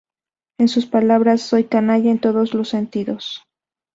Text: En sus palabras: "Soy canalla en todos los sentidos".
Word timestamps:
En 0.57 0.67
sus 0.67 0.87
palabras: 0.87 1.41
"Soy 1.43 1.65
canalla 1.65 2.09
en 2.09 2.19
todos 2.19 2.55
los 2.55 2.69
sentidos". 2.69 3.43